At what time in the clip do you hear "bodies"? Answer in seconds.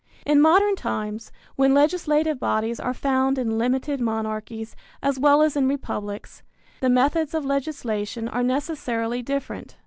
2.39-2.79